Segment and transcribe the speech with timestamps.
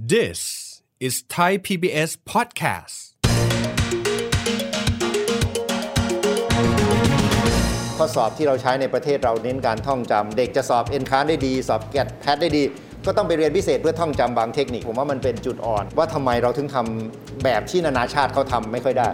[0.00, 2.96] This is Thai PBS podcast.
[7.96, 12.62] ข้อสอบที่เราใช้ในประเทศเราเน้นการท่องจำเด็กจะสอบเอนคานได้ดี สอบแกดแพทได้ดี
[13.06, 19.08] ก็ต้องไปเรียนพิเศษเพื่อท่องจำบางเทคนิค ผมว่ามันเป็นจุดอ่อน ว่าทำไมเราถึงทำแบบที่นานาชาติเขาทำไม่ค่อยได้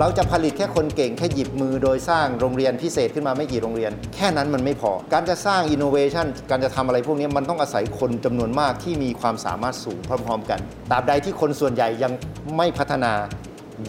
[0.00, 12.12] เราจะผลิตแค่คนเก่งแค่หยิบมือโดยสร้างโรงเรียนพิเศษขึ้นมาไม่กี่โรงเรียน แค่นั้นมันไม่พอ การจะสร้างอินโนเวชันการจะทำอะไรพวกนี้มันต้องอาศัยคนจำนวนมากที่มีความสามารถสูงพร้อม ๆ กันตราบใดที่คนส่วนใหญ่ยัง
[12.56, 13.12] ไม่พัฒนา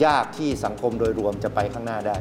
[0.06, 2.18] ยากที่สังคมโดยรวมจะไปข้างหน้าได้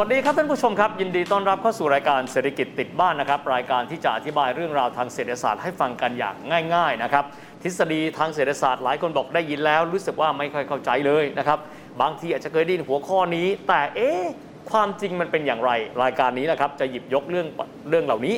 [0.00, 6.34] วัสดีครับท่านผู้ชมครับ ยินดีต้อนรับเข้าสู่รายการเศรษฐกิจติดบ้านนะครับ รายการที่จะอธิบายเรื่องราวทางเศรษฐศาสตร์ให้ฟังกันอย่าง
[6.74, 7.24] ง่าย ๆนะครับ
[7.62, 11.58] ทฤษฎีทางเศรษฐศาสตร์หลายคนบอกได้ยินแล้ว รู้สึกว่าไม่ค่อยเข้าใจเลยนะครับ
[12.00, 14.22] บางทีอาจจะเคยได้ยินหัวข้อนี้ แต่เอ๊ะ
[14.70, 15.70] ความจริงมันเป็นอย่างไร
[16.02, 17.46] รายการนี้นะครับจะหยิบยกเรื่อง
[17.88, 18.34] เรื่องเหล่านี้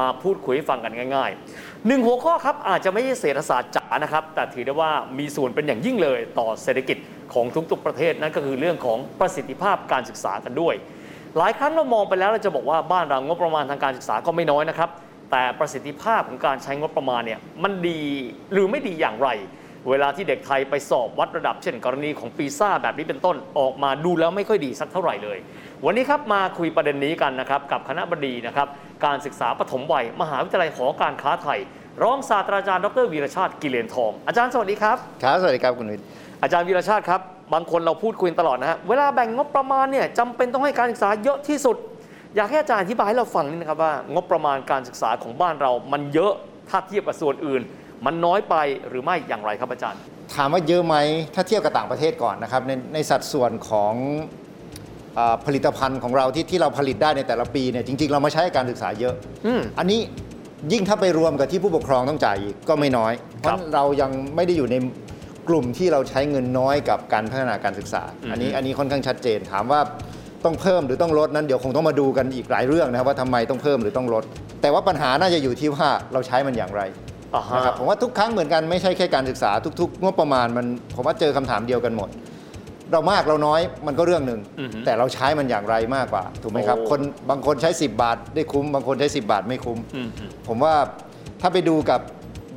[0.00, 6.96] มาพูดคุยให้ฟังกันง่ายๆหนึ่งหัวข้อครับอาจจะไม่ใช่เศรษฐศาสตร์จ๋านะครับ แต่ถือได้ว่ามีส่วนเป็นอย่างยิ่งเลย ต่อเศรษฐกิจ
[7.34, 10.74] ของทุกๆประเทศนั่นก็คือเรื่องของประสิทธิภาพการศึกษากันด้วย
[11.38, 14.90] หลายครั้งเรามองไปแล้วเราจะบอกว่าบ้านเรางบประมาณทางการศึกษาก็ไม่น้อยนะครับ
[15.30, 18.00] แต่ประสิทธิภาพของการใช้งบประมาณเนี่ยมันดี
[18.52, 19.28] หรือไม่ดีอย่างไร
[19.88, 25.38] เวลาที่เด็กไทยไปสอบวัดระดับ เช่น กรณีของปีซ่าแบบนี้เป็นต้นออกมาดูแล้วไม่ค่อยดีสักเท่าไหร่เลย
[25.84, 28.68] วันนี้ครับมาคุยประเด็นนี้กันนะครับกับคณะบดีนะครับ
[29.04, 31.58] การศึกษาปฐมวัย มหาวิทยาลัยหอการค้าไทย
[32.02, 36.06] รองศาสตราจารย์ดรวีรชาติกิเลนทอง อาจารย์สวัสดีครับครับสวัสดีครับคุณวิทย์
[36.42, 37.20] อาจารย์วีรชาติครับ
[37.52, 41.76] บางคนเราพูดคุยกันตลอดนะฮะเวลาแบ่งงบประมาณเนี่ยจำเป็นต้องให้การศึกษาเยอะที่สุด
[42.36, 46.32] อยากให้อาจารย์อธิบายให้เราฟังนิดนะครับว่างบประมาณการศึกษาของบ้านเรา มันเยอะ
[46.68, 47.62] ถ้าเทียบกับส่วนอื่น
[48.06, 48.54] มันน้อยไป
[48.88, 50.00] หรือไม่อย่างไรครับอาจารย์
[50.34, 50.96] ถามว่าเยอะไหม
[51.34, 53.94] ถ้าเทียบกับต่างประเทศก่อนนะครับในในสัดส่วนของ
[55.18, 59.14] อ่าผลิตภัณฑ์ของเราที่ที่เราผลิตได้ในแต่ละปีเนี่ยจริง ๆ เรามาใช้การศึกษาเยอะ
[59.46, 60.00] อืมอันนี้
[60.72, 64.76] ยิ่งถ้าไปรวมกับที่ผู้ปกครองต้องจ่ายอีกก็ไม่น้อย เพราะครับเรายังไม่ได้อยู่ใน
[65.48, 69.80] กลุ่มที่เราใช้เงินน้อยกับการพัฒนาการศึกษาอือฮึอันนี้อันนี้ค่อนข้างชัดเจนถามว่า
[70.44, 74.24] ต้องเพิ่มหรือต้องลดนั้นเดี๋ยวคงต้องมาดูกันอีกหลายเรื่องนะครับว่าทำไมต้องเพิ่มหรือต้องลด
[74.62, 76.82] แต่ว่าปัญหาน่าจะอยู่ที่ว่าเราใช้มันอย่างไร
[77.34, 79.50] อ่าฮะนะครับผมว่าทุกครั้งเหมือนกันไม่ใช่แค่การศึกษา
[79.80, 82.08] ทุกๆงบประมาณมันผมว่าเจอคำถามเดียวกันหมด
[82.92, 87.00] เรามากเราน้อยมันก็เรื่องหนึ่งอือฮึแต่เราใช้มันอย่างไรมากกว่า ถูกไหมครับโอ้คน
[87.30, 90.74] บางคนใช้ 10 บาทได้คุ้ม บางคนใช้ 10 บาทไม่คุ้มอืมอืมผมว่า
[91.40, 92.00] ถ้าไปดูกับ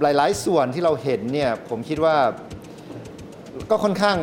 [0.01, 2.15] หลาย ๆ ส่วนที่เราเห็นเนี่ยผมคิดว่า
[3.71, 4.17] ก็ค่อนข้าง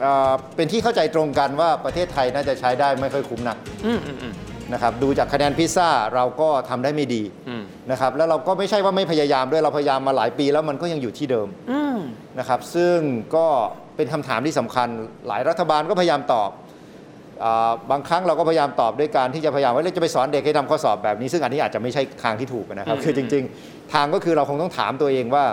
[0.00, 3.56] เอ่อเป็นที่เข้าใจตรงกันว่าประเทศไทยน่าจะใช้ได้ไม่ค่อยคุ้มนัก
[3.86, 4.34] อืมอืมอืม
[4.72, 11.98] นะครับดูจากคะแนนพิซซ่าเราก็ทำได้ไม่ดีอืมนะครับแล้วเราก็ไม่ใช่ว่าไม่พยายามด้วยเราพยายามมาหลายปีแล้วมันก็ยังอยู่ที่เดิมอืม
[12.38, 12.96] นะครับซึ่ง
[13.36, 13.46] ก็
[13.96, 14.88] เป็นคำถามที่สำคัญ
[15.28, 16.50] หลายรัฐบาลก็พยายามตอบ
[17.44, 25.44] อาบางครั้งเราก็พยายามตอบด้วยการที่จะพยายามว่าเราจะไปสอนเด็กให้ทำข้อสอบแบบนี้ ซึ่งอันนี้อาจจะไม่ใช่ทางที่ถูกนะครับอืมคือจริง ๆ ทางก็คือเราคงต้องถามตัวเองว่า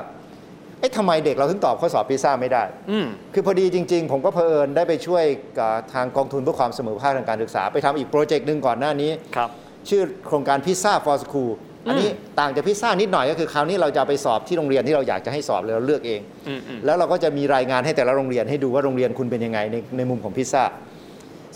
[0.82, 5.24] เอ๊ะทำไมเด็กเราถึงตอบข้อสอบพิซซ่าไม่ได้ อืม คือพอดีจริง ๆ ผมก็เพอิญได้ไปช่วย
[5.60, 9.50] กับทางกองทุนเพื่อความเสมอภาคทางการศึกษา ไปทำอีกโปรเจกต์หนึ่งก่อนหน้านี้ ครับ
[9.90, 11.52] ชื่อโครงการพิซซ่า for school
[11.88, 12.10] อันนี้
[12.40, 20.64] ต่างจากพิซซ่านิดหน่อยก็คือคราวนี้เราจะเอาไปสอบที่โรงเรียนที่เราอยากจะให้สอบเลยเราเลือกเอง อืมอืมแล้วเราก็จะมีรายงานให้แต่ละโรงเรียนให้ดูว่าโรงเรียนคุณเป็นยังไงในในมุมของพิซซ่า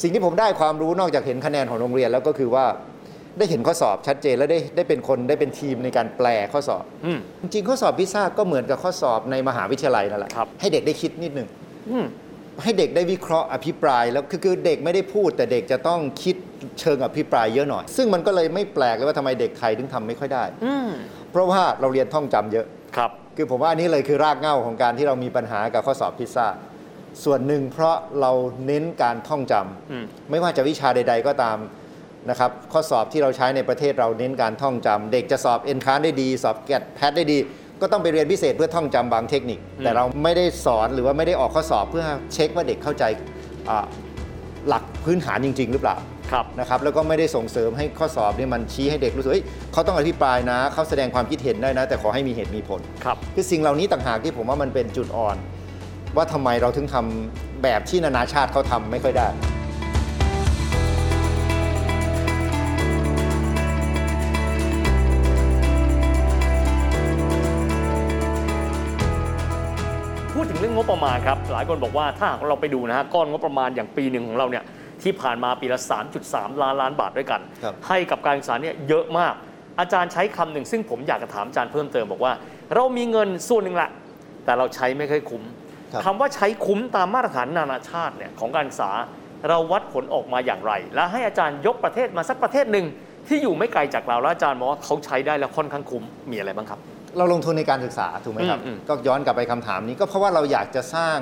[0.01, 2.65] สิ่งที่ผมได้ความรู้นอกจากเห็นคะแนนของโรงเรียนแล้วก็คือว่า
[3.37, 11.47] ได้เห็นข้อสอบชัดเจนและได้ได้เป็นคนได้เป็นทีมในการแปลข้อสอบอืมจริงๆข้อสอบพิซซ่าก็เหมือนกับข้อสอบในมหาวิทยาลัยนั่นแหละครับให้เด็กได้คิดนิดหนึ่ง
[11.91, 12.05] อืม
[12.63, 16.35] ให้เด็กได้วิเคราะห์อภิปรายแล้วคือคือเด็กไม่ได้พูด แต่เด็กจะต้องคิด
[16.79, 20.89] เชิงอภิปรายเยอะหน่อย ซึ่งมันก็เลยไม่แปลกเลยว่าทำไมเด็กไทยถึงทำไม่ค่อยได้อืม
[21.31, 22.65] เพราะว่าเราเรียนท่องจำเยอะ
[22.97, 26.47] ครับ คือผมว่าอันนี้เลยคือรากเหง้าของการที่เรามีปัญหากับข้อสอบพิซซ่า
[27.23, 28.31] ส่วนหนึ่งเพราะเรา
[28.67, 31.57] เน้นการท่องจำอืมไม่ว่าจะวิชาใด ๆ ก็ตาม
[32.29, 37.37] นะครับข้อสอบที่เราใช้ในประเทศเราเน้นการท่องจำเด็กจะสอบเอนคานได้ดี สอบแกดแพทได้ดี
[37.81, 43.03] ก็ต้องไปเรียนพิเศษเพื่อท่องจำบางเทคนิค แต่เราไม่ได้สอนหรือว่าไม่ได้ออกข้อสอบเพื่อเช็คว่าเด็กเข้าใจ
[43.69, 43.85] อ่า
[44.67, 45.97] หลักพื้นฐานจริง ๆ หรือเปล่า
[46.31, 55.35] ครับนะครับแล้วก็ไม่ได้ส่งเสริมให้ข้อสอบเนี่ยมันชี้ให้เด็กรู้สึกเฮ้ยเขาต้องอภิปรายนะ เขาแสดงความคิดเห็นได้นะ แต่ขอให้มีเหตุมีผลครับคือสิ่งเหล่านี้ต่างหากที่ผมว่ามันเป็นจุดอ่อน
[56.15, 59.27] ว่าทำไมเราถึงทำแบบที่นานาชาติเขาทำไม่ค่อยได้
[71.05, 74.63] มาณครับหลายคนบอกว่าถ้าหากเราไปดูนะฮะก้อนงบประมาณอย่างปีหนึ่งของเราเนี่ย
[75.03, 75.79] ที่ผ่านมาปีละ
[76.21, 79.33] 3.3 ล้านล้านบาทด้วยกัน ครับ ให้กับการศึกษาเนี่ยเยอะมาก
[79.79, 82.33] อาจารย์ใช้คำหนึ่งซึ่งผมอยากจะถามอาจารย์เพิ่มเติมบอกว่า
[82.75, 83.89] เรามีเงินส่วนหนึ่งละ
[84.45, 85.43] แต่เราใช้ไม่ค่อยคุ้ม
[85.93, 88.91] ครับ คำว่าใช้คุ้มตามมาตรฐานนานาชาติเนี่ยของการศึกษา
[89.49, 92.85] เราวัดผลออกมาอย่างไร และให้อาจารย์ยกประเทศมาสักประเทศหนึ่ง
[93.27, 96.79] ที่อยู่ไม่ไกลจากเราแล้วอาจารย์บอกว่าเขาใช้ได้แล้วค่อนข้างคุ้มมีอะไรบ้างครับ
[97.17, 101.17] เราลงทุนในการศึกษาถูกไหมครับ อืมอืม ก็ย้อนกลับไปคำถามนี้ก็เพราะว่าเราอยากจะสร้าง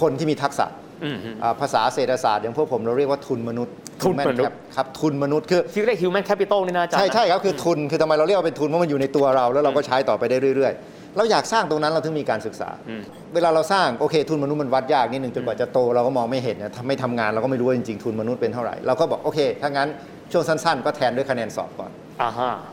[0.00, 0.66] คนที่มีทักษะ
[1.04, 13.02] อืมฮึอ่าภาษาเศรษฐศาสตร์อย่างพวกผมเราเรียกว่าทุนมนุษย์ทุนมนุษย์ ครับครับทุนมนุษย์คือที่เรียก human capital นี่นะอาจารย์ใช่นะใช่ครับคือทุนคือทำไมเราเรียกว่าเป็นทุนเพราะมันอยู่ในตัวเรา แล้วเราก็ใช้ต่อไปได้เรื่อยๆ เราอยากสร้างตรงนั้นเราถึงมีการศึกษา อืม
[13.34, 19.88] เวลาเราสร้างโอเค ทุนมนุษย์มันวัดยากนิดนึงจนกว่าจะโตเราก็มองไม่เห็นนะถ้าไม่ทำงานเราก็ไม่รู้ว่าจริงๆทุนมนุษย์เป็นเท่าไหร่เราก็บอกโอเคถ้างั้น
[20.32, 22.02] ช่วงสั้นๆ ก็แทนด้วยคะแนนสอบก่อนอ่าฮะ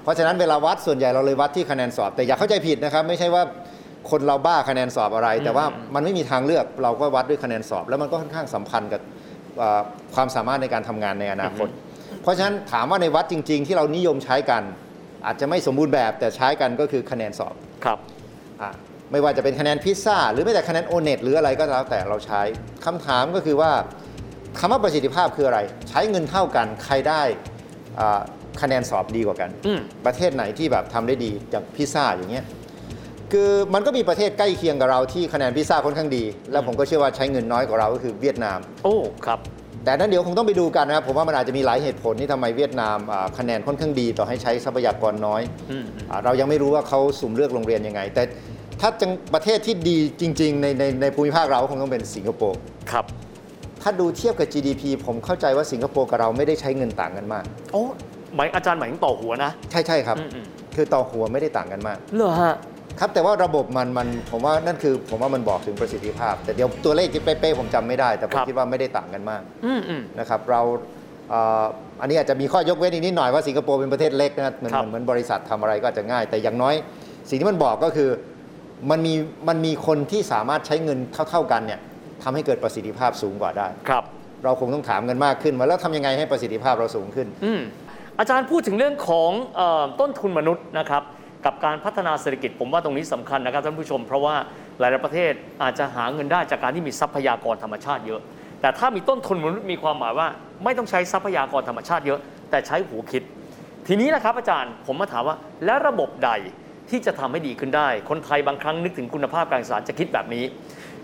[0.03, 3.43] เพราะฉะนั้นเวลาวัดส่วนใหญ่เราเลยวัดที่คะแนนสอบ แต่อย่าเข้าใจผิดนะครับ ไม่ใช่ว่า
[4.11, 5.65] คนเราบ้าคะแนนสอบอะไร แต่ว่า
[5.95, 9.01] มันไม่มีทางเลือกเราก็วัดด้วยคะแนนสอบ แล้วมันก็ค่อนข้างสัมพันธ์กับ
[9.57, 9.81] เอ่อ
[10.15, 11.67] ความสามารถในการทำงานในอนาคต
[12.21, 14.63] เพราะฉะนั้นถามว่าในวัดจริง ๆ ที่เรานิยมใช้กัน
[15.25, 17.55] อาจจะไม่สมบูรณ์แบบแต่ใช้กันก็คือคะแนนสอบ
[17.85, 17.97] ครับ
[18.61, 18.71] อะ
[19.11, 22.41] ไม่ว่าจะเป็นคะแนนพิซซ่าหรือไม่แต่คะแนนโอเน็ตหรืออะไรก็แล้วแต่เราใช้
[22.85, 23.71] คำถามก็คือว่า
[24.59, 25.59] คำว่าประสิทธิภาพคืออะไร
[25.89, 27.21] ใช้เงินเท่ากันใครได้
[27.99, 28.21] อ่า
[28.62, 32.45] คะแนนสอบดีกว่ากันอืมประเทศไหนที่แบบทำได้ดีอย่างพิซซ่าอย่างเงี้ย
[33.31, 38.95] คือมันก็มีประเทศใกล้เคียงกับเราที่คะแนนพิซซ่าค่อนข้างดี แล้วผมก็เชื่อว่าใช้เงินน้อยกว่าเราก็คือเวียดนาม โอ้
[39.25, 39.39] ครับ
[39.83, 48.24] แต่นั้นเดี๋ยวคงต้องไปดูกันนะครับผมว่ามันอาจจะมีหลายเหตุผลที่ทำไมเวียดนามอ่าคะแนนค่อนข้างดีต่อให้ใช้ทรัพยากรน้อยอืมอ่าเรายังไม่รู้ว่าเขาสุ่มเลือกโรงเรียนยังไง แต่
[48.81, 52.59] ถ้าจังประเทศที่ดีจริง ๆ ในในในภูมิภาคเราคงต้องเป็นสิงคโปร์
[52.92, 53.06] ครับ
[53.81, 57.44] ถ้าดูเทียบกับ GDP ผมเข้าใจว่าสิงคโปร์กับเราไม่ได้ใช้เงินต่างกันมาก
[57.74, 57.83] โอ้
[58.36, 60.45] หมายอาจารย์หมายถึงต่อหัวนะใช่ใช่ครับ อืมอืม
[60.75, 62.56] คือต่อหัวไม่ได้ต่างกันมากเหรอฮะ
[63.00, 70.62] ครับแต่ว่าระบบมันมันผมว่านั่นคือผมว่ามันบอกถึงประสิทธิภาพ แต่เดี๋ยวตัวเลขที่เป๊ะๆผมจำไม่ได้ แต่ผมคิดว่าไม่ได้ต่างกันมากอืมอืม นะครับเรา
[71.30, 71.63] เอ่อ
[72.01, 76.75] อันนี้อาจจะมีข้อยกเว้นอีกนิดหน่อยว่าสิงคโปร์เป็นประเทศเล็กนะเหมือนครับ เหมือนบริษัททำอะไรก็อาจจะง่าย แต่อย่างน้อย
[77.30, 78.10] สิ่งที่มันบอกก็คือ
[78.92, 79.13] มันมี
[79.48, 81.00] มันมีคนที่สามารถใช้เงิน
[81.30, 81.80] เท่าๆกันเนี่ย
[82.24, 84.04] ทำให้เกิดประสิทธิภาพสูงกว่าได้ ครับ
[84.44, 87.62] เราคงต้องถามกันมากขึ้นว่าแล้วทำยังไงให้ประสิทธิภาพเราสูงขึ้น อืม
[88.19, 89.61] อาจารย์พูดถึงเรื่องของอ
[89.99, 91.03] ต้นทุนมนุษย์นะครับ
[91.45, 94.35] กับการพัฒนาเศรษฐกิจผมว่าตรงนี้สำคัญนะครับท่านผู้ชม เพราะว่า
[94.79, 98.21] หลายประเทศอาจจะหาเงินได้จากการที่มีทรัพยากรธรรมชาติเยอะ
[98.61, 100.27] แต่ถ้ามีต้นทุนมนุษย์มีความหมายว่า
[100.63, 102.19] ไม่ต้องใช้ทรัพยากรธรรมชาติเยอะ
[102.49, 103.23] แต่ใช้หัวคิด
[103.87, 105.35] ทีนี้นะครับอาจารย์ผมมาถามว่า
[105.65, 106.31] แล้วระบบใด
[106.89, 110.43] ที่จะทำให้ดีขึ้นได้ คนไทยบางครั้งนึกถึงคุณภาพการศึกษาจะคิดแบบนี้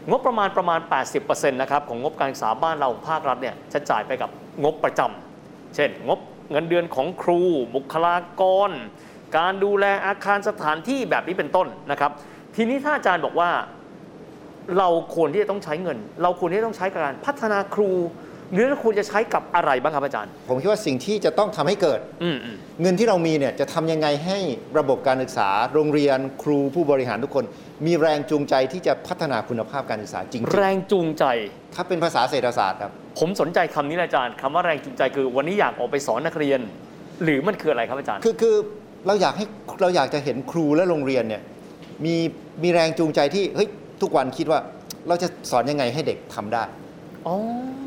[0.10, 0.80] งบประมาณประมาณ
[1.20, 4.30] 80%นะครับของงบการศึกษาบ้านเราภาครัฐเนี่ยจะจ่ายไปกับ
[4.64, 6.20] งบประจำเช่น งบ
[6.52, 7.42] เงินเดือนของครู
[7.76, 8.72] บุคลากร
[9.38, 12.12] การดูแลอาคารสถานที่แบบนี้เป็นต้นนะครับ
[12.56, 13.50] ทีนี้ถ้าอาจารย์บอกว่า
[14.78, 17.92] เราควรที่จะต้องใช้เงิน เราควรที่จะต้องใช้กับการพัฒนาครู
[18.54, 24.40] หรือเราควรจะใช้กับอะไรบ้างครับอาจารย์ ผมคิดว่าสิ่งที่จะต้องทำให้เกิดอืมอืมเงินที่เรามีเนี่ยจะทำยังไงให้
[24.80, 27.46] ระบบการศึกษา โรงเรียนครูผู้บริหารทุกคน
[27.86, 36.60] มีแรงจูงใจที่จะพัฒนาคุณภาพการศึกษาจริง แรงจูงใจๆถ้าเป็นภาษาเศรษฐศาสตร์ครับ ผมสนใจคำนี้นะอาจารย์คำว่าแรงจูงใจคือวันนี้อยากออกไปสอนนักเรียน
[37.24, 38.56] หรือมันคืออะไรครับอาจารย์ คือคือ
[39.08, 39.46] เราอยากให้
[39.82, 41.42] เราอยากจะเห็นครูและโรงเรียนเนี่ย
[42.06, 42.16] มี
[42.64, 43.70] มีแรงจูงใจที่เฮ้ย
[44.02, 44.60] ทุกวันคิดว่า
[45.08, 46.64] เราจะสอนยังไงให้เด็กทำได้
[47.28, 47.36] อ๋อ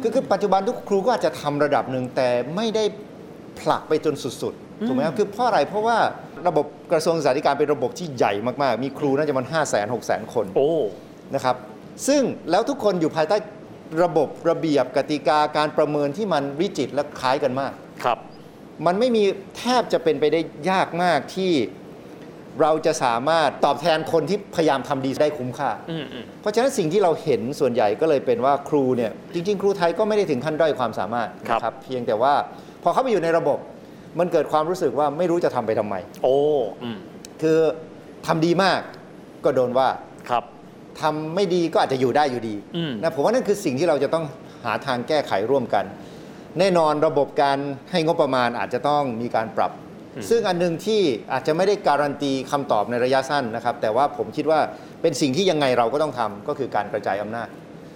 [0.03, 2.85] คือคือปัจจุบันทุกครูก็อาจจะทำระดับหนึ่งแต่ไม่ได้
[3.61, 5.97] ผลักไปจนสุดๆถูกไหมครับคือเพราะอะไรเพราะว่า
[6.49, 8.33] ระบบกระทรวงศึกษาธิการเป็นระบบที่ใหญ่
[8.63, 10.71] มากๆ มีครูน่าจะมัน5 0 0 0 0 0 6 0 0 0 0คนโอ้
[11.35, 11.57] นะครับ
[12.09, 13.37] ซึ่งแล้วทุกคนอยู่ภายใต้
[14.03, 17.73] ระบบระเบียบกติกาการประเมินที่มันวิจิตรและคล้ายกันมาก
[18.05, 18.19] ครับ
[18.87, 19.23] มันไม่มี
[19.59, 21.53] แทบจะเป็นไปได้ยากมากที่
[22.61, 32.35] เราจะสามารถตอบแทนคนที่พยายามทำดีได้คุ้มค่าอืมอืมเพราะฉะนั้นสิ่งที่เราเห็นส่วนใหญ่ก็เลยเป็นว่าครูเนี่ยจริง ๆ ครูไทยก็ไม่ได้ถึงขั้นด้อยความสามารถนะครับเพียงแต่ว่า
[32.83, 33.59] พอเข้าไปอยู่ในระบบ
[34.19, 36.37] มันเกิดความรู้สึกว่าไม่รู้จะทำไปทำไม โอ้
[36.83, 36.99] อืม
[37.43, 37.59] คือ
[38.27, 38.81] ทำดีมาก
[39.45, 39.89] ก็โดนว่า
[40.31, 40.45] ครับ
[41.03, 44.25] ทำไม่ดีก็อาจจะอยู่ได้อยู่ดีอืมนะผมว่านั่นคือสิ่งที่เราจะต้อง
[44.65, 45.85] หาทางแก้ไขร่วมกัน
[46.59, 47.59] แน่นอนระบบการ
[47.91, 49.73] ให้งบประมาณอาจจะต้องมีการปรับ
[50.31, 51.01] ซึ่งอันหนึงที่
[51.33, 54.61] อาจจะไม่ได้การันตีคำตอบในระยะสั้นนะครับ แต่ว่าผมคิดว่า
[55.03, 57.49] เป็นสิ่งที่ยังไงเราก็ต้องทำก็คือการกระจายอำนาจ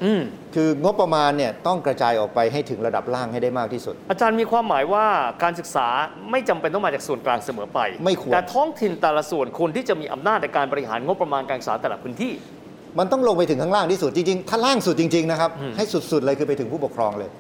[0.05, 0.23] อืม
[0.55, 5.07] คืองบประมาณเนี่ยต้องกระจายออกไปให้ถึงระดับล่างให้ได้มากที่สุด อาจารย์มีความหมายว่า
[5.43, 5.87] การศึกษา
[6.31, 12.33] ไม่จำเป็นต้องมาจากส่วนกลางเสมอไป ไม่ควรแต่ท้องถิ่นแต่ละส่วนควรที่จะมีอำนาจในการบริหารงบประมาณการศึกษาแต่ละพื้นที่
[12.99, 17.31] มันต้องลงไปถึงข้างล่างที่สุดจริงๆ ถ้าล่างสุดจริงๆนะครับอืมให้สุดๆเลยคือไปถึงผู้ปกครองเลย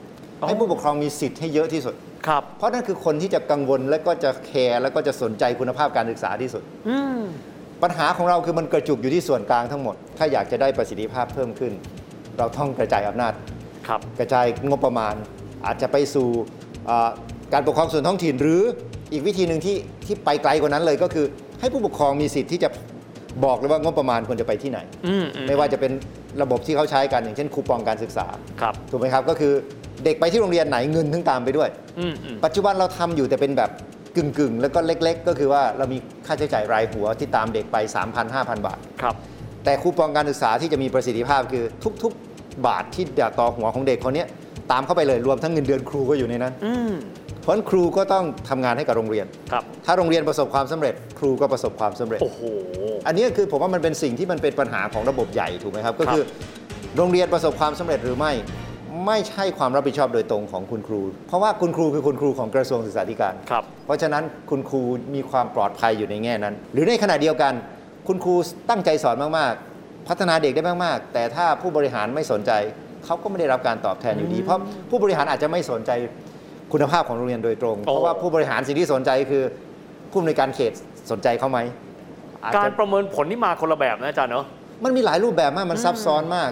[0.40, 1.94] อ๋อให้ผู้ปกครองมีสิทธิ์ให้เยอะที่สุด
[2.26, 7.20] ครับ เพราะนั่นคือคนที่จะกังวลและก็จะแคร์และก็จะสนใจคุณภาพการศึกษาที่สุดอืม
[7.82, 11.72] ปัญหาของเราคือมันกระจุกอยู่ที่ส่วนกลางทั้งหมด ถ้าอยากจะได้ประสิทธิภาพเพิ่มขึ้น
[12.38, 13.32] เราต้องกระจายอำนาจ
[13.88, 15.14] ครับ กระจายงบประมาณ
[15.66, 16.28] อาจจะไปสู่
[16.88, 17.08] อ่า
[17.52, 18.62] การปกครองส่วนท้องถิ่นหรือ
[19.12, 21.26] อีกวิธีหนึ่งที่ที่ไปไกลกว่านั้นเลยก็คือ
[21.60, 22.68] ให้ผู้ปกครองมีสิทธิ์ที่จะ
[23.44, 25.92] บอกเลยว่างบประมาณควรจะไปที่ไหนอืมอืมไม่ว่าจะเป็น
[26.42, 28.26] ระบบที่เขาใช้กันอย่างเช่นคูปองการศึกษา
[28.60, 29.52] ครับถูกไหมครับก็คือ
[30.04, 33.70] เด็กไปที่โรงเรียนไหนเงินถึงตามไปด้วยอืมอืมปัจจุบันเราทำอยู่แต่เป็นแบบ
[34.16, 39.14] กึ่งกึ่งๆ แล้วก็เล็ก ๆ ก็คือว่าเรามีค่าใช้จ่ายรายหัวที่ตามเด็กไป 3,000 5,000 บาทครับ
[39.64, 41.64] แต่คูปองการศึกษาที่จะมีประสิทธิภาพคือ
[42.02, 43.04] ทุก ๆ บาทที่
[43.38, 44.28] ต่อหัวของเด็กคนเนี้ย
[44.72, 46.92] ตามเข้าไปเลยรวมทั้งเงินเดือนครูก็อยู่ในนั้นอืม
[47.44, 52.40] เพราะฉะนั้นครูก็ต้องทำงานให้กับโรงเรียน ครับ ถ้าโรงเรียนประสบความสำเร็จ ครูก็ประสบความสำเร็จ โอ้โห
[53.06, 56.22] อันนี้คือผมว่ามันเป็นสิ่งที่มันเป็นปัญหาของระบบใหญ่ถูกไหมครับ ก็คือ
[56.96, 58.32] โรงเรียนประสบความสำเร็จหรือไม่
[59.06, 64.82] ไม่ใช่ความรับผิดชอบโดยตรงของคุณครู เพราะว่าคุณครูคือคุณครูของกระทรวงศึกษาธิการ ครับ เพราะฉะนั้นคุณครู
[65.14, 67.52] มีความปลอดภัยอยู่ในแง่นั้น หรือในขณะเดียวกัน
[68.08, 68.34] คุณครู
[68.70, 72.52] ตั้งใจสอนมาก ๆ พัฒนาเด็กได้มาก ๆ แต่ถ้าผู้บริหารไม่สนใจ
[73.04, 74.60] เขาก็ไม่ได้รับการตอบแทนอยู่ดี เพราะ
[74.90, 75.90] ผู้บริหารอาจจะไม่สนใจ
[76.72, 79.42] คุณภาพของโรงเรียนโดยตรงโอ้เพราะว่าผู้บริหารสิ่งที่สนใจคือ
[80.10, 80.72] ผู้อำนวยการเขต
[81.10, 81.58] สนใจเขาไหม
[82.42, 84.44] อาจการจะประเมินผลนี่มาคนละแบบนะอาจารย์เนาะ
[84.84, 86.50] มันมีหลายรูปแบบมากมันซับซ้อนมาก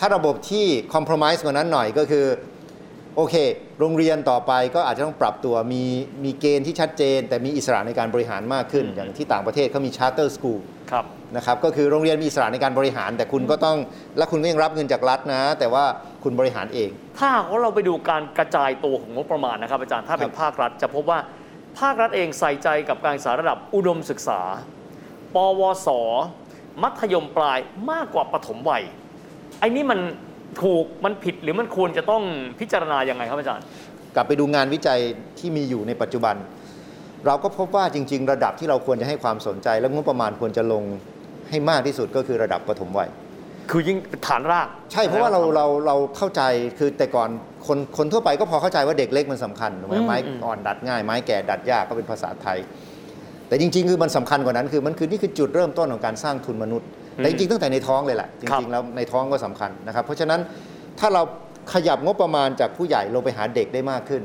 [0.00, 2.26] ถ้าระบบที่คอม p r o m i s e กว่านั้นหน่อยก็คือ
[3.16, 3.34] โอเค
[3.80, 5.82] โรงเรียนต่อไปก็อาจจะต้องปรับตัวมี
[6.24, 11.04] มีเกณฑ์ที่ชัดเจน แต่มีอิสระในการบริหารมากขึ้นอืมอย่างที่ต่างประเทศเขามี charter school ครับ
[11.36, 13.76] นะครับก็คือโรงเรียนมีอิสระในการบริหาร แต่คุณก็ต้อง
[14.18, 15.84] และคุณก็ยังรับเงินจากรัฐนะ แต่ว่า
[16.24, 21.18] คุณบริหารเอง ถ้าหากว่าเราไปดูการกระจายตัวของงบประมาณนะครับอาจารย์ถ้าเป็นครับภาครัฐจะพบว่า
[21.80, 24.40] ภาครัฐเองใส่ใจกับการศึกษาระดับอุดมศึกษา
[25.34, 25.88] ปวส
[26.82, 27.58] มัธยมปลาย
[27.90, 28.82] มากกว่าปฐมวัย
[29.60, 30.00] ไอ้นี่มัน
[30.62, 32.22] ถูกมันผิดหรือมันควรจะต้อง
[32.60, 33.64] พิจารณายังไงครับอาจารย์
[34.14, 35.00] กลับไปดูงานวิจัย
[35.38, 36.36] ที่มีอยู่ในปัจจุบัน
[37.26, 40.84] เราก็พบว่าจริง ๆ ระดับที่เราควรจะให้ความสนใจและงบประมาณควรจะลง
[41.50, 43.08] ให้มากที่สุดก็คือระดับปฐมวัย
[43.70, 46.42] คือยิ่งเป็นฐานราก ใช่เพราะว่าเราเราเราเข้าใจ
[46.78, 47.30] คือแต่ก่อน
[47.66, 52.58] คนคนทั่วไปก็พอเข้าใจว่าเด็กเล็กมันสำคัญถูกไหมอืมไม้อืมอ่อนดัดง่ายไม้แก่ดัดยากก็เป็นภาษาไทย
[53.48, 60.40] แต่จริง ๆ คือมันสำคัญกว่านั้นคือมันคือนี่คือจุดเริ่มต้นของการสร้างทุนมนุษย์ แต่จริงๆตั้งแต่ในท้องเลยแหละจครับริงๆแล้วในท้องก็สำคัญนะครับ เพราะฉะนั้น
[60.98, 61.22] ถ้าเรา
[61.72, 64.22] ขยับงบประมาณจากผู้ใหญ่ลงไปหาเด็กได้มากขึ้น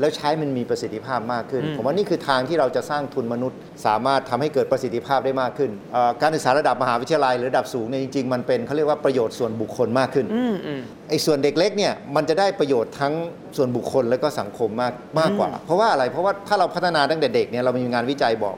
[0.00, 13.14] แล้วใช้มันมีประสิทธิภาพมากขึ้นอืมผมว่านี่คือทางที่เราจะสร้างทุนมนุษย์ สามารถทำให้เกิดประสิทธิภาพได้มากขึ้นเอ่อการศึกษาระดับมหาวิทยาลัยหรือระดับสูงเนี่ยจริงๆ มันเป็นเขาเรียกว่าประโยชน์ส่วนบุคคลมากขึ้นอืมอืมไอ้ส่วนเด็กเล็กเนี่ยมันจะได้ประโยชน์ทั้ง
[13.56, 18.56] ส่วนบุคคลและก็สังคมมากมากกว่า เพราะว่าอะไรเพราะว่าถ้าเราพัฒนาตั้งแต่เด็กเนี่ยเรามีงานวิจัยบอก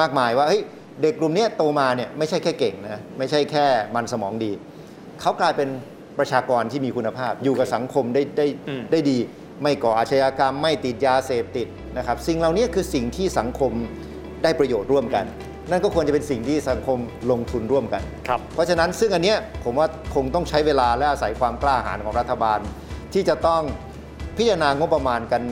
[0.00, 0.62] มากมายว่าเฮ้ย
[1.02, 4.52] เด็กกลุ่มเนี้ยโตมาเนี่ยไม่ใช่แค่เก่งนะไม่ใช่แค่มันสมองดี
[5.20, 5.68] เขากลายเป็น
[6.18, 9.18] ประชากรที่มีคุณภาพ อยู่กับสังคมได้ได้อืมได้ดี
[9.62, 13.72] ไม่ก่ออาชญากรรม ไม่ติดยาเสพติดนะครับ สิ่งเหล่านี้คือสิ่งที่สังคม
[14.42, 15.24] ได้ประโยชน์ร่วมกัน
[15.70, 16.98] นั่นก็ควรจะเป็นสิ่งที่สังคม
[17.30, 22.58] ลงทุนร่วมกันครับเพราะฉะนั้นซึ่งอันเนี้ยผมว่าคงต้องใช้เวลาและอาศัยความกล้าหาญของรัฐบาล
[23.12, 23.62] ที่จะต้อง
[24.36, 25.42] พิจารณางบประมาณกัน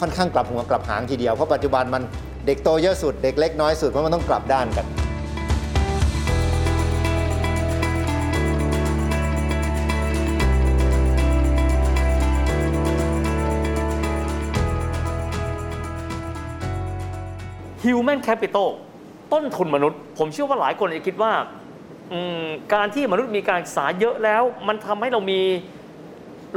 [0.00, 2.02] ค่อนข้างกลับหัวกลับหางทีเดียวเพราะปัจจุบันมัน
[2.46, 4.86] เด็กโตเยอะสุดเด็กเล็กน้อยสุดเพราะมันต้องกลับด้านกัน
[17.84, 18.68] Human Capital
[19.32, 21.32] ต้นทุนมนุษย์ ผมเชื่อว่าหลายคนจะคิดว่า
[22.74, 25.40] การที่มนุษย์มีการศึกษาเยอะแล้ว มันทำให้เรามี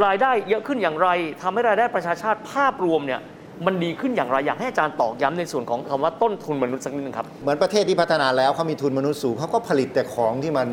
[0.05, 1.09] รายได้เยอะขึ้นอย่างไร
[1.41, 3.21] ทำให้รายได้ประชาชาติภาพรวมเนี่ย
[3.65, 10.67] มันดีขึ้นอย่างไรอยากให้อาจารย์ตอกย้ำในส่วนของคำว่าต้นทุนมนุษย์สักนิดนึงครับเหมือนประเทศที่พัฒนาแล้วเขามีทุนมนุษย์สูงเขาก็ผลิตแต่ของที่มัน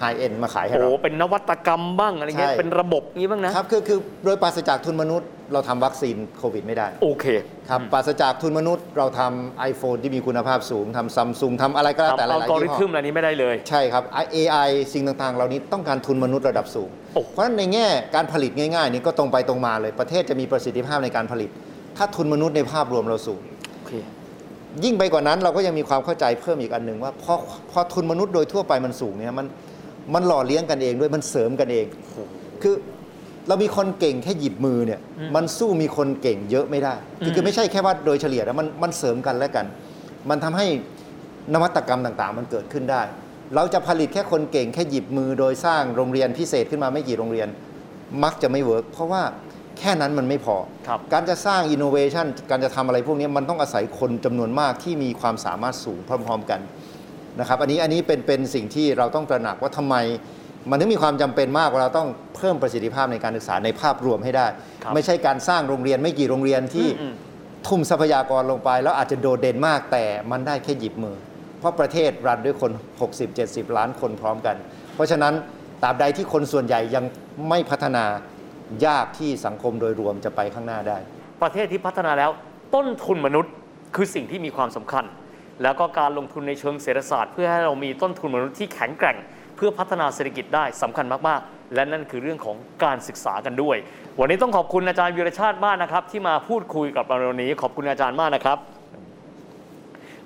[0.00, 7.26] ไฮเอ็นมาขายให้โอ้เราเป็นนวัตกรรมบ้างอะไรเงี้ยใช่ เป็นระบบนี้บ้างนะครับคือคือโดยปราศจากทุนมนุษย์เราทำวัคซีนโควิดไม่ได้ โอเค
[7.68, 14.02] ครับปราศจากทุนมนุษย์เราทำ iPhone ที่มีคุณภาพสูงทำซัมซุงทำอะไรก็แล้วแต่หทำอัลลายกอๆริยี่ห้ทึอมอะไรนี้ไม่ได้เลย ใช่ครับ
[14.34, 21.50] AI สิ่งต่างๆ เหล่านี้ต้องการทุนมนุษย์ระดับสูง โอ้ เพราะฉะนั้นในแง่การผลิตง่ายๆนี่ก็ตรงไปตรงมาเลย ประเทศจะมีประสิทธิภาพในการผลิต
[21.96, 23.40] ถ้าทุนมนุษย์ในภาพรวมเราสูง
[23.74, 23.92] โอเค
[24.84, 27.34] ยิ่งไปกว่านั้นเราก็ยังมีความเข้าใจเพิ่มอีกอันหนึ่งว่าพอ
[27.70, 29.46] พอทุนมนุษย์โดยทั่วไปมันสูงเนี่ยมัน
[30.14, 31.86] มันหล่อเลี้ยงกันเองด้วยมันเสริมกันเอง
[32.62, 32.74] คือ
[33.48, 39.66] เรามีคนเก่งแค่หยิบมือเนี่ยอืมมันสู้มีคนเก่งเยอะไม่ได้คืออืมคือไม่ใช่แค่ว่าโดยเฉลี่ยนะมันมันเสริมกันและกัน
[40.30, 40.66] มันทำให้
[41.54, 43.02] นวัตกรรมต่างๆ มันเกิดขึ้นได้
[43.54, 47.48] เราจะผลิตแค่คนเก่งแค่หยิบมือโดยสร้างโรงเรียนพิเศษขึ้นมาไม่กี่โรงเรียน
[48.24, 49.22] มักจะไม่ work เพราะว่า
[49.78, 56.60] แค่นั้นมันไม่พอครับการจะสร้างอินโนเวชันการจะทำอะไรพวกนี้มันต้องอาศัยคนจำนวนมากที่มีความสามารถสูงพร้อม ๆ กัน
[57.38, 59.96] นะครับอันนี้อันนี้เป็นเป็นสิ่งที่เราต้องตระหนักว่าทำไม
[60.70, 64.46] มันถึงมีความจำเป็นมากว่าเราต้องเพิ่มประสิทธิภาพในการศึกษาในภาพรวมให้ได้
[64.84, 67.14] ครับไม่ใช่การสร้างโรงเรียนไม่กี่โรงเรียนที่อืม
[67.68, 71.16] ทุ่มทรัพยากรลงไป แล้วอาจจะโดดเด่นมากแต่มันได้แค่หยิบมือ
[71.58, 72.72] เพราะประเทศรันด้วยคน
[73.24, 74.56] 60-70 ล้านคนพร้อมกัน
[74.94, 75.34] เพราะฉะนั้น
[75.82, 77.04] ตราบใดที่คนส่วนใหญ่ยัง
[77.48, 78.04] ไม่พัฒนา
[78.86, 80.98] ยากที่สังคมโดยรวมจะไปข้างหน้าได้
[81.42, 82.30] ประเทศที่พัฒนาแล้ว
[82.74, 83.52] ต้นทุนมนุษย์
[83.94, 85.04] คือสิ่งที่มีความสำคัญ
[85.62, 89.16] แล้วก็การลงทุนในเชิงเศรษฐศาสตร์ เพื่อให้เรามีต้นทุนมนุษย์ที่แข็งแกร่ง
[89.56, 93.76] เพื่อพัฒนาเศรษฐกิจได้สำคัญมากๆ และนั่นคือเรื่องของการศึกษากันด้วย
[94.20, 98.58] วันนี้ต้องขอบคุณอาจารย์วีรชาติมากนะครับ ที่มาพูดคุยกับเราในวันนี้ขอบคุณอาจารย์มากนะครับ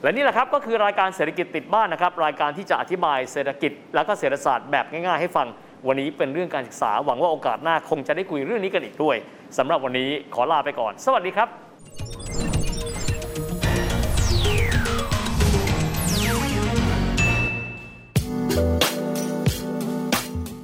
[0.03, 5.47] และนี่แหละครับก็คือรายการเศรษฐกิจติดบ้านนะครับ รายการที่จะอธิบายเศรษฐกิจ และก็เศรษฐศาสตร์แบบง่ายๆให้ฟัง
[5.87, 9.17] วันนี้เป็นเรื่องการศึกษาหวังว่าโอกาสหน้าคงจะได้คุยเรื่องนี้กันอีกด้วย
[9.59, 11.64] สำหรับวันนี้ขอลาไปก่อน สวัสดีครับ